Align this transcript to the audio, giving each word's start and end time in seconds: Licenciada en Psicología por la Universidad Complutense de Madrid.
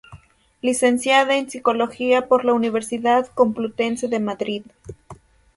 Licenciada 0.63 1.37
en 1.37 1.47
Psicología 1.47 2.27
por 2.27 2.43
la 2.43 2.53
Universidad 2.53 3.27
Complutense 3.27 4.07
de 4.07 4.19
Madrid. 4.19 4.63